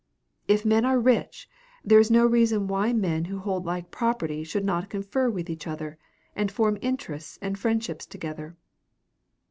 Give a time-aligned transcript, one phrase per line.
[0.47, 1.47] If men are rich,
[1.85, 5.67] there is no reason why men who hold like property should not confer with each
[5.67, 5.99] other,
[6.35, 8.57] and form interests and friendships together.